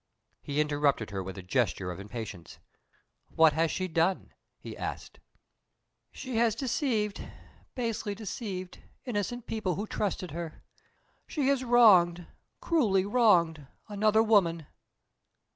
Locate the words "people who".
9.45-9.85